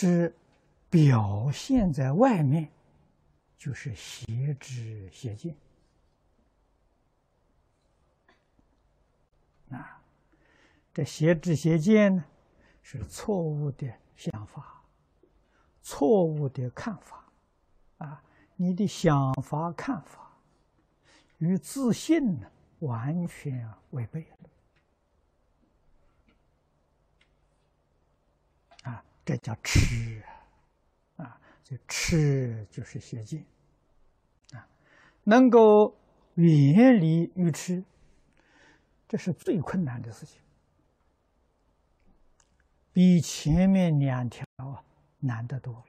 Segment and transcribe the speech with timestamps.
[0.00, 0.34] 是
[0.88, 2.70] 表现在外面，
[3.58, 5.54] 就是邪知邪见
[9.68, 10.02] 啊。
[10.94, 12.24] 这邪知邪见呢，
[12.82, 14.82] 是错误的想法，
[15.82, 17.30] 错误的看法
[17.98, 18.24] 啊。
[18.56, 20.34] 你的想法看法
[21.36, 24.49] 与自信呢，完全违背了。
[29.24, 30.22] 这叫痴
[31.16, 31.40] 啊！
[31.62, 33.44] 这痴就是邪见
[34.52, 34.66] 啊！
[35.24, 35.96] 能够
[36.34, 37.84] 远离愚痴，
[39.06, 40.40] 这是最困难的事情，
[42.92, 44.82] 比前面两条啊
[45.20, 45.84] 难得多了。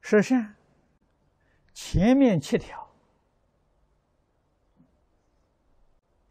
[0.00, 0.54] 实际上，
[1.72, 2.90] 前面七条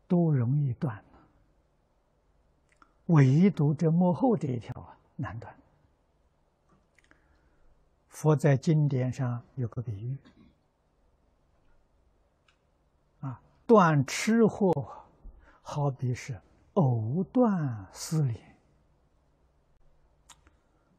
[0.07, 1.03] 都容易断。
[3.07, 5.53] 唯独这幕后这一条啊难断。
[8.07, 10.17] 佛在经典上有个比喻，
[13.19, 15.05] 啊，断吃货
[15.61, 16.41] 好比是
[16.73, 18.55] 藕断丝连，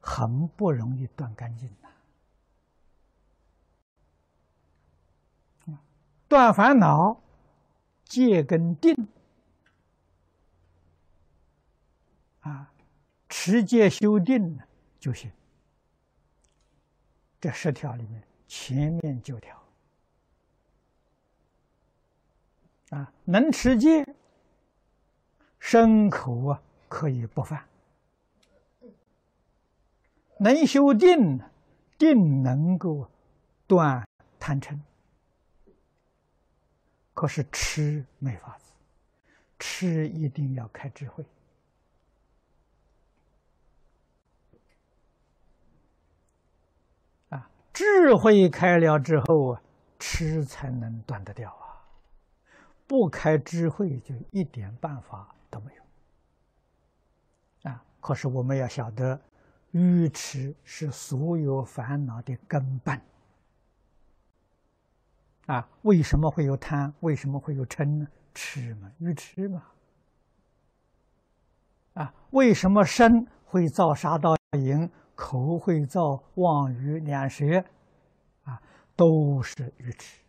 [0.00, 1.68] 很不容易断干净
[5.68, 5.76] 的。
[6.28, 7.20] 断烦恼，
[8.04, 8.94] 戒跟定。
[12.48, 12.72] 啊，
[13.28, 14.58] 持戒修定
[14.98, 15.30] 就行。
[17.38, 19.62] 这十条里面，前面九条
[22.90, 24.04] 啊，能持戒，
[25.58, 27.60] 身口啊可以不犯；
[30.38, 31.40] 能修定，
[31.98, 33.10] 定能够
[33.66, 34.78] 断贪嗔。
[37.12, 38.72] 可是吃没法子，
[39.58, 41.24] 吃一定要开智慧。
[47.78, 49.62] 智慧开了之后啊，
[50.00, 51.78] 吃才能断得掉啊！
[52.88, 57.80] 不开智慧，就一点办法都没有啊！
[58.00, 59.20] 可是我们要晓得，
[59.70, 63.00] 愚痴是所有烦恼的根本
[65.46, 65.68] 啊！
[65.82, 66.92] 为什么会有贪？
[66.98, 68.08] 为什么会有嗔呢？
[68.34, 69.62] 痴嘛，愚痴嘛！
[71.94, 74.90] 啊，为什么身会造杀盗淫？
[75.18, 77.64] 口会造妄语两舌，
[78.44, 78.62] 啊，
[78.94, 80.20] 都是愚痴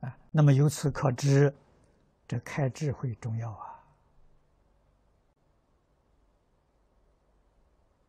[0.00, 0.18] 啊。
[0.30, 1.54] 那么由此可知，
[2.28, 3.84] 这开智慧重要啊！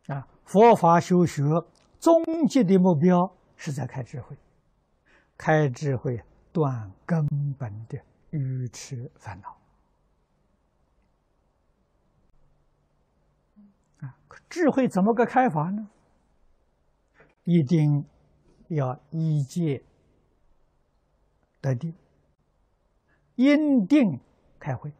[0.08, 1.42] 啊，佛法修学
[1.98, 4.36] 终极的目标是在开智慧，
[5.38, 9.56] 开智慧断根本的愚痴烦恼。
[14.48, 15.88] 智慧怎么个开法呢？
[17.44, 18.04] 一定
[18.68, 19.84] 要依戒
[21.60, 21.94] 得定，
[23.34, 24.20] 因定
[24.58, 24.92] 开慧。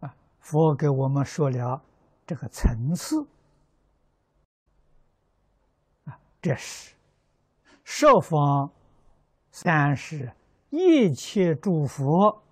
[0.00, 1.82] 啊，佛给我们说了
[2.26, 3.26] 这个层次。
[6.04, 6.94] 啊，这是
[7.84, 8.70] 十方
[9.50, 10.32] 三世
[10.70, 12.42] 一切诸佛。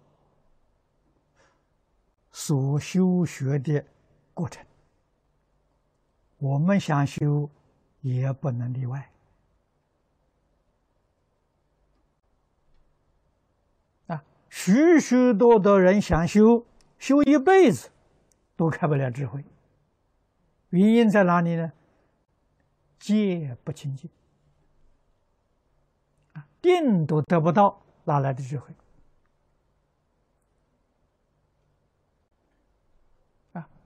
[2.39, 3.83] 所修学的
[4.35, 4.63] 过程，
[6.37, 7.49] 我们想修
[8.03, 9.11] 也不能例外
[14.09, 14.23] 啊！
[14.51, 16.67] 许许多多人想修，
[16.99, 17.89] 修一辈子
[18.55, 19.43] 都开不了智慧，
[20.69, 21.73] 原因在哪里呢？
[22.99, 24.11] 戒不清净
[26.35, 28.75] 啊，定都得不到，哪来的智慧？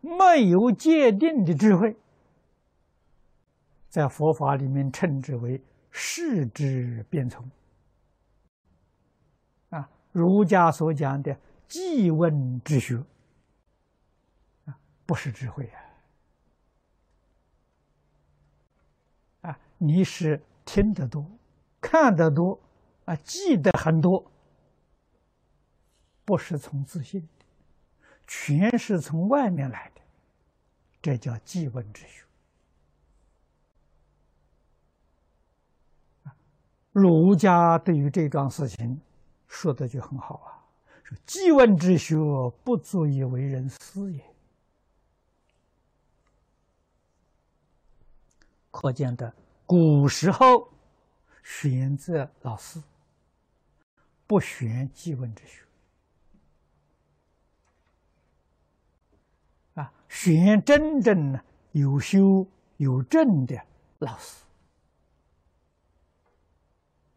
[0.00, 1.96] 没有界定的智慧，
[3.88, 7.50] 在佛法里面称之为世之变从。
[9.70, 11.38] 啊，儒家所讲的
[11.68, 12.96] 记问之学，
[14.64, 15.70] 啊，不是智慧
[19.42, 19.50] 啊！
[19.50, 21.24] 啊，你是听得多，
[21.80, 22.58] 看得多，
[23.04, 24.30] 啊，记得很多，
[26.24, 27.28] 不是从自信。
[28.32, 30.00] 全是从外面来的，
[31.02, 32.24] 这叫记问之学。
[36.92, 39.00] 儒家对于这桩事情
[39.48, 40.62] 说的就很好啊，
[41.02, 42.14] 说记问之学
[42.62, 44.24] 不足以为人师也。
[48.70, 49.34] 可见的
[49.66, 50.72] 古时候
[51.42, 52.80] 选择老师，
[54.28, 55.64] 不选记问之学。
[59.74, 61.40] 啊选真正呢
[61.72, 62.46] 有修
[62.76, 63.60] 有证的
[63.98, 64.44] 老师。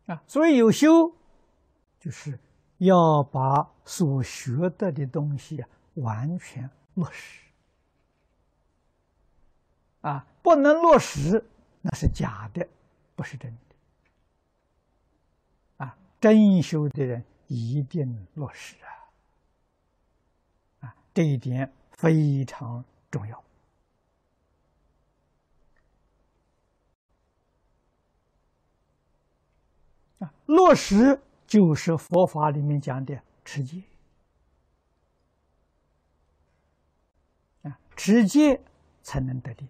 [0.06, 1.16] 啊，所以有修
[2.00, 2.38] 就是
[2.78, 7.40] 要把所学得的东西啊完全落实。
[10.02, 11.46] 啊，不能落实
[11.82, 12.68] 那是假的，
[13.16, 13.58] 不是真的。
[15.86, 18.76] 啊，真修的人一定落实
[20.82, 20.94] 啊。
[21.14, 21.72] 这一点
[22.04, 23.42] 非常重要
[30.20, 30.34] 啊！
[30.48, 31.18] 落实
[31.48, 33.84] 就是佛法里面讲的持戒
[37.62, 38.62] 啊，持戒
[39.02, 39.66] 才能得定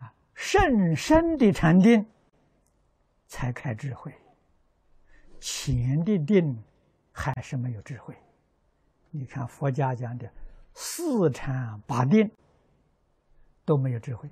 [0.00, 2.06] 啊，甚深的禅定
[3.26, 4.14] 才开智慧。
[5.40, 6.62] 前的定
[7.18, 8.14] 还是没有智慧，
[9.10, 10.30] 你看佛家讲的
[10.74, 12.30] 四禅八定
[13.64, 14.28] 都没有智慧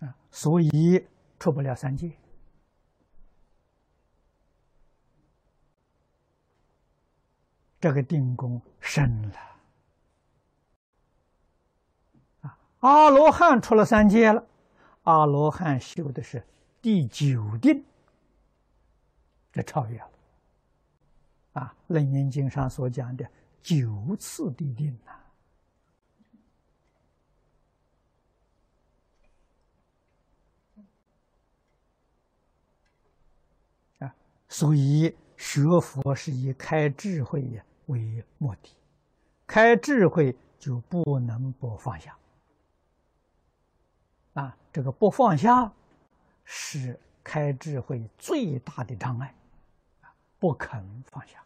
[0.00, 1.06] 啊，所以
[1.38, 2.12] 出不了三界
[7.80, 9.38] 这个定功深了
[12.42, 12.58] 啊！
[12.80, 14.46] 阿罗汉出了三界了，
[15.04, 16.46] 阿罗汉修的是
[16.82, 17.82] 第九定。
[19.50, 20.10] 这超越了
[21.52, 21.74] 啊！
[21.94, 23.28] 《楞严经》上所讲的
[23.60, 25.12] 九次地定呐，
[34.06, 34.14] 啊，
[34.48, 38.70] 所以学佛是以开智慧为目的，
[39.46, 42.16] 开智慧就不能不放下
[44.32, 44.56] 啊！
[44.72, 45.70] 这个不放下
[46.44, 49.34] 是开智慧最大的障碍。
[50.42, 51.40] 不肯放下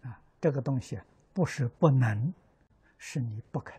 [0.00, 0.18] 啊！
[0.40, 0.98] 这个东西
[1.34, 2.32] 不是不能，
[2.96, 3.78] 是你不肯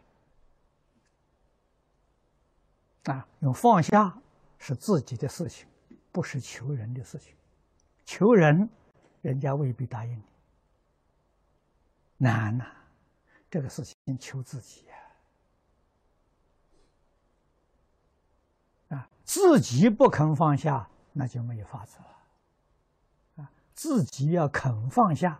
[3.05, 3.27] 啊！
[3.39, 4.15] 用放下
[4.59, 5.67] 是自己的事情，
[6.11, 7.33] 不是求人的事情。
[8.05, 8.69] 求人，
[9.23, 10.23] 人家未必答应你。
[12.17, 12.67] 难呐，
[13.49, 14.85] 这个事情求自己
[18.89, 18.95] 呀！
[18.95, 22.16] 啊，自己不肯放下，那就没有法子了。
[23.77, 25.39] 自己要肯放下，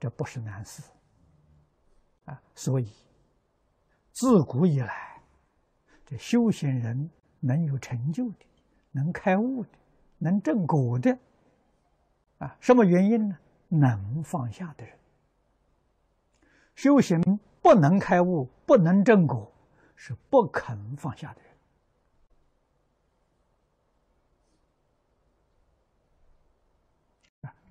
[0.00, 0.82] 这不是难事
[2.24, 2.42] 啊！
[2.56, 2.92] 所以
[4.10, 5.22] 自古以来，
[6.04, 7.08] 这修行人
[7.38, 8.44] 能有成就的、
[8.90, 9.70] 能开悟的、
[10.18, 11.16] 能正果的
[12.38, 13.38] 啊，什么原因呢？
[13.68, 14.98] 能放下的人，
[16.74, 17.22] 修行
[17.62, 19.50] 不能开悟、不能正果，
[19.94, 21.51] 是不肯放下的人。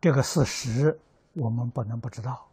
[0.01, 0.99] 这个事实
[1.33, 2.50] 我们不能不知道。